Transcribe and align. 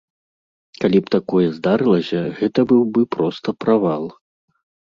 Калі 0.85 1.01
б 1.01 1.05
такое 1.15 1.47
здарылася, 1.59 2.19
гэта 2.39 2.59
быў 2.75 2.83
бы 2.97 3.01
проста 3.17 3.47
правал. 3.67 4.03